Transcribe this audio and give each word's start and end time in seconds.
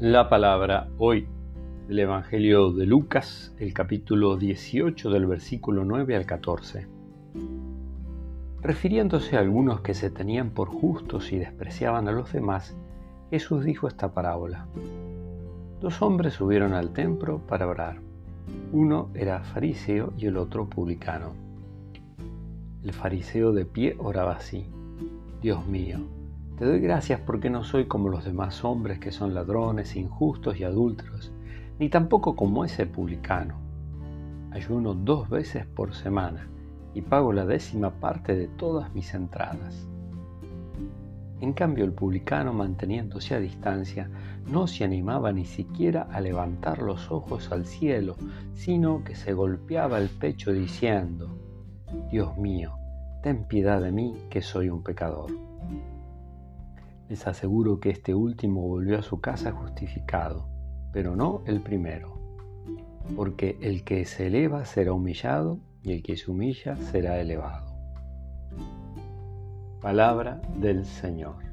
La 0.00 0.30
palabra 0.30 0.88
hoy 0.96 1.28
del 1.86 1.98
Evangelio 1.98 2.72
de 2.72 2.86
Lucas, 2.86 3.54
el 3.58 3.74
capítulo 3.74 4.38
18 4.38 5.10
del 5.10 5.26
versículo 5.26 5.84
9 5.84 6.16
al 6.16 6.24
14. 6.24 6.86
Refiriéndose 8.62 9.36
a 9.36 9.40
algunos 9.40 9.82
que 9.82 9.92
se 9.92 10.08
tenían 10.08 10.52
por 10.52 10.68
justos 10.68 11.32
y 11.32 11.38
despreciaban 11.38 12.08
a 12.08 12.12
los 12.12 12.32
demás, 12.32 12.74
Jesús 13.28 13.62
dijo 13.62 13.88
esta 13.88 14.14
parábola. 14.14 14.68
Dos 15.82 16.00
hombres 16.00 16.32
subieron 16.32 16.72
al 16.72 16.94
templo 16.94 17.42
para 17.46 17.68
orar. 17.68 17.98
Uno 18.72 19.10
era 19.12 19.44
fariseo 19.44 20.14
y 20.16 20.24
el 20.24 20.38
otro 20.38 20.66
publicano. 20.66 21.34
El 22.82 22.94
fariseo 22.94 23.52
de 23.52 23.66
pie 23.66 23.96
oraba 23.98 24.32
así. 24.32 24.64
Dios 25.42 25.66
mío, 25.66 25.98
te 26.60 26.66
doy 26.66 26.78
gracias 26.78 27.18
porque 27.20 27.48
no 27.48 27.64
soy 27.64 27.86
como 27.86 28.10
los 28.10 28.26
demás 28.26 28.66
hombres 28.66 28.98
que 28.98 29.12
son 29.12 29.32
ladrones, 29.32 29.96
injustos 29.96 30.60
y 30.60 30.64
adúlteros, 30.64 31.32
ni 31.78 31.88
tampoco 31.88 32.36
como 32.36 32.66
ese 32.66 32.84
publicano. 32.84 33.54
Ayuno 34.50 34.92
dos 34.92 35.30
veces 35.30 35.64
por 35.64 35.94
semana 35.94 36.48
y 36.92 37.00
pago 37.00 37.32
la 37.32 37.46
décima 37.46 37.92
parte 37.92 38.36
de 38.36 38.46
todas 38.46 38.94
mis 38.94 39.14
entradas. 39.14 39.88
En 41.40 41.54
cambio 41.54 41.86
el 41.86 41.92
publicano, 41.92 42.52
manteniéndose 42.52 43.34
a 43.34 43.40
distancia, 43.40 44.10
no 44.46 44.66
se 44.66 44.84
animaba 44.84 45.32
ni 45.32 45.46
siquiera 45.46 46.08
a 46.12 46.20
levantar 46.20 46.82
los 46.82 47.10
ojos 47.10 47.50
al 47.52 47.64
cielo, 47.64 48.16
sino 48.52 49.02
que 49.02 49.14
se 49.14 49.32
golpeaba 49.32 49.96
el 49.96 50.10
pecho 50.10 50.52
diciendo, 50.52 51.38
Dios 52.10 52.36
mío, 52.36 52.74
ten 53.22 53.44
piedad 53.44 53.80
de 53.80 53.92
mí 53.92 54.14
que 54.28 54.42
soy 54.42 54.68
un 54.68 54.82
pecador. 54.82 55.30
Les 57.10 57.26
aseguro 57.26 57.80
que 57.80 57.90
este 57.90 58.14
último 58.14 58.60
volvió 58.60 58.96
a 58.96 59.02
su 59.02 59.20
casa 59.20 59.50
justificado, 59.50 60.46
pero 60.92 61.16
no 61.16 61.42
el 61.44 61.60
primero, 61.60 62.20
porque 63.16 63.58
el 63.60 63.82
que 63.82 64.04
se 64.04 64.28
eleva 64.28 64.64
será 64.64 64.92
humillado 64.92 65.58
y 65.82 65.90
el 65.90 66.04
que 66.04 66.16
se 66.16 66.30
humilla 66.30 66.76
será 66.76 67.20
elevado. 67.20 67.66
Palabra 69.80 70.40
del 70.56 70.84
Señor. 70.84 71.49